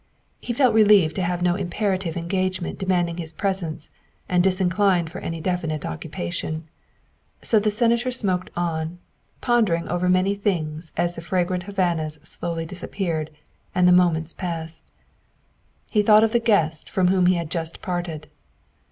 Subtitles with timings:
[0.39, 3.91] He felt relieved to have no imperative engagement demanding his presence
[4.27, 6.67] and disinclined for any definite occupation.
[7.43, 8.97] So the Senator smoked on,
[9.41, 13.29] pondering over many things as the fragrant Havanas slowly disap peared
[13.75, 14.85] and the moments passed.
[15.91, 18.27] He thought of the guest from whom he had just parted.